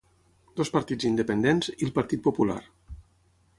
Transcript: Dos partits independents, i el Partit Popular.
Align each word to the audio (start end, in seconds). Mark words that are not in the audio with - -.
Dos 0.61 0.71
partits 0.77 1.07
independents, 1.09 1.71
i 1.75 1.89
el 1.89 1.93
Partit 1.99 2.27
Popular. 2.31 2.59